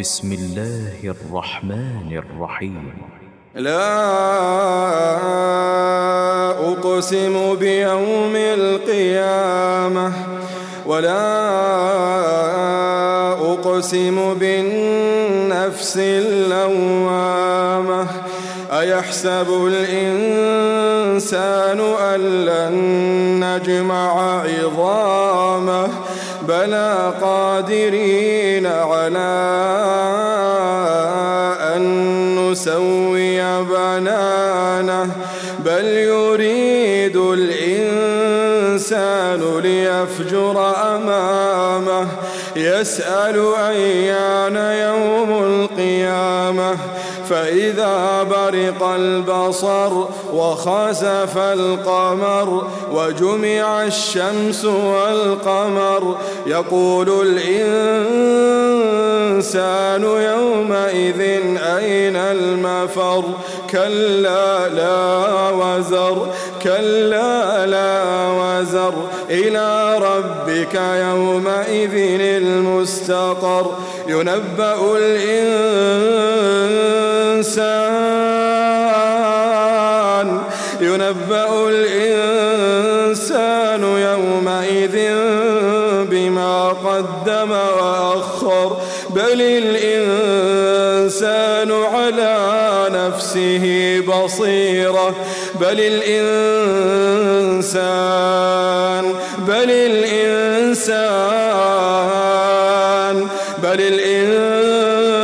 [0.00, 2.92] بسم الله الرحمن الرحيم.
[3.54, 3.90] لا
[6.72, 10.12] أقسم بيوم القيامة
[10.86, 11.26] ولا
[13.52, 18.06] أقسم بالنفس اللوامة.
[18.70, 22.74] أيحسب الإنسان أن لن
[23.44, 25.88] نجمع عظامه؟
[26.50, 29.30] بلى قادرين على
[31.76, 31.82] أن
[32.50, 35.10] نسوي بنانه
[35.58, 38.40] بل يريد الإنسان
[39.62, 42.06] ليفجر أمامه.
[42.56, 46.76] يسأل أيان يوم القيامة؟
[47.30, 49.92] فإذا برق البصر
[50.32, 52.62] وخسف القمر
[52.92, 56.16] وجمع الشمس والقمر
[56.46, 58.50] يقول الإنسان
[60.02, 61.20] يومئذ
[61.76, 63.24] أين المفر؟
[63.70, 66.26] كلا لا وزر
[66.62, 68.94] كلا لا وزر.
[69.30, 73.70] إلى ربك يومئذ المستقر.
[74.08, 75.59] ينبأ الإنسان
[80.94, 82.62] ينبأ الإنسان
[83.82, 84.96] يومئذ
[86.10, 88.76] بما قدم وأخر.
[89.10, 90.60] بل الإنسان
[91.72, 92.36] على
[92.90, 93.64] نفسه
[94.08, 95.14] بصيرة.
[95.60, 97.30] بل الإنسان
[99.38, 101.20] بل الإنسان
[103.62, 105.20] بل الإنسان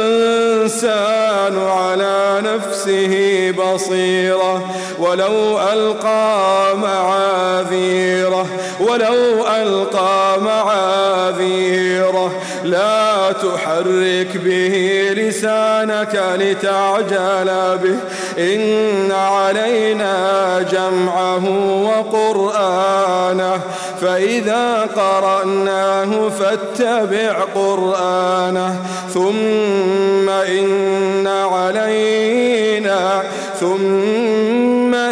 [1.59, 3.14] على نفسه
[3.50, 4.75] بصيرة.
[5.11, 8.47] ولو ألقى معاذيره
[8.81, 12.33] ولو ألقى معاذيره
[12.65, 17.97] لا تحرك به لسانك لتعجل به.
[18.39, 20.17] إن علينا
[20.73, 21.45] جمعه
[21.83, 23.61] وقرآنه
[24.00, 28.77] فإذا قرأناه فاتبع قرآنه.
[29.15, 33.22] ثم إن علينا
[33.61, 34.56] ثم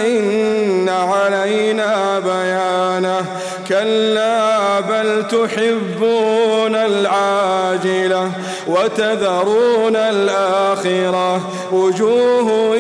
[0.00, 3.27] إن علينا بيانه.
[3.69, 8.31] كلا بل تحبون العاجلة
[8.66, 11.41] وتذرون الآخرة.
[11.72, 12.77] وجوه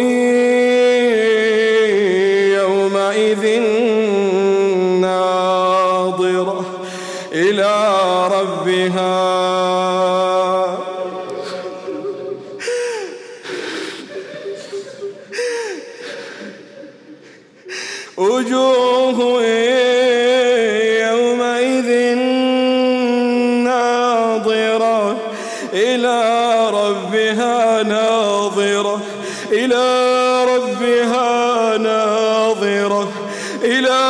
[18.44, 19.42] وجوه
[21.08, 22.14] يومئذ
[23.64, 25.16] ناظرة
[25.72, 26.20] إلى
[26.70, 29.00] ربها ناظرة
[29.52, 29.84] إلى
[30.44, 33.08] ربها ناظرة
[33.62, 34.00] إلى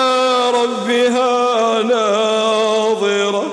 [0.50, 3.52] ربها ناظرة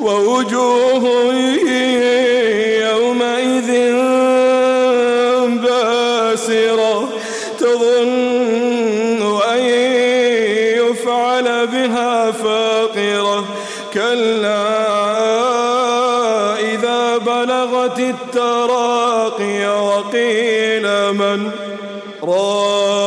[0.00, 1.32] ووجوه
[11.02, 13.44] يفعل بها فاقرة.
[13.94, 14.68] كلا
[16.60, 21.50] إذا بلغت التراقي وقيل من
[22.22, 23.02] راق.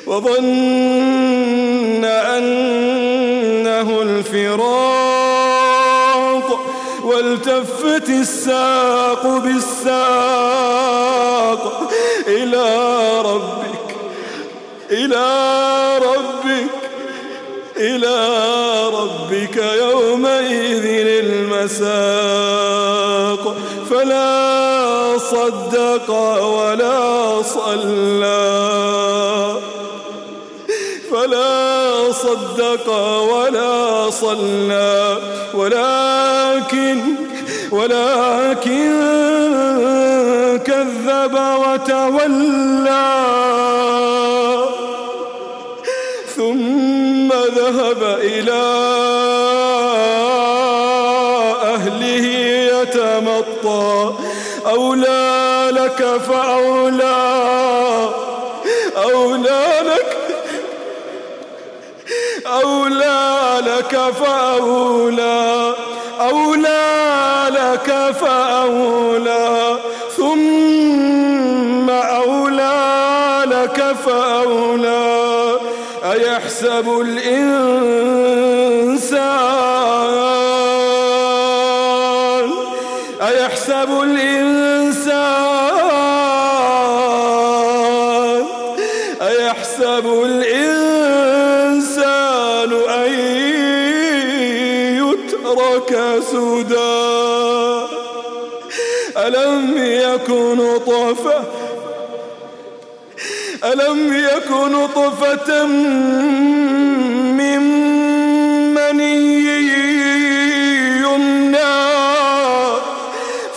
[0.08, 2.65] وظن أنه
[4.36, 5.96] الفراق
[7.04, 9.96] والتفت الساق بالساق
[12.28, 13.96] إلى ربك
[14.92, 15.28] إلى
[15.98, 16.70] ربك
[17.78, 18.18] إلى
[18.88, 20.86] ربك يومئذ
[21.76, 22.76] المساق.
[23.90, 26.10] فلا صدق
[26.46, 28.56] ولا صلى.
[31.26, 32.90] فلا صدق
[33.34, 35.18] ولا صلى
[35.54, 37.02] ولكن
[37.72, 38.92] ولكن
[40.66, 43.16] كذب وتولى.
[46.36, 48.66] ثم ذهب إلى
[51.74, 52.26] أهله
[52.78, 54.14] يتمطى.
[54.66, 57.26] أولى لك فأولى
[58.98, 59.75] أولى
[62.48, 65.74] أولى لك فأولى
[66.20, 69.78] أولى لك فأولى
[70.18, 71.90] ثم
[73.46, 75.60] لك فأولى.
[76.12, 77.66] أيحسب الإنسان؟
[83.22, 85.26] أيحسب الإنسان؟
[89.22, 90.65] أيحسب الإنسان؟
[96.22, 97.96] سدى
[99.18, 101.44] ألم يكن طفة
[103.64, 105.66] ألم يكن نطفة
[107.38, 107.62] من
[108.74, 109.48] مني
[111.02, 111.76] يمنى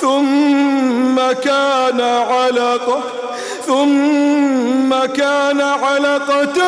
[0.00, 3.00] ثم كان علقة
[3.66, 6.58] ثم كان علقة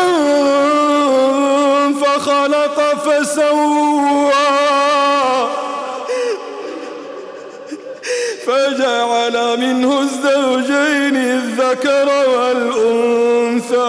[9.31, 13.81] فجعل منه الزوجين الذكر والأنثى.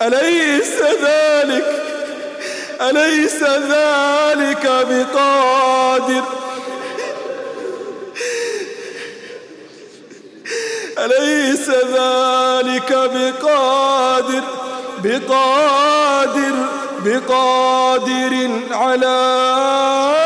[0.02, 1.82] أليس ذلك؟
[2.80, 6.24] أليس ذلك بقادر؟
[10.98, 14.13] أليس ذلك بقادر؟
[15.04, 16.54] بقادر
[17.04, 20.23] بقادر على